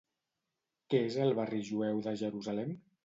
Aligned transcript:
Què 0.93 1.01
és 1.09 1.17
el 1.25 1.35
Barri 1.41 1.61
Jueu 1.69 2.01
de 2.09 2.15
Jerusalem? 2.23 2.73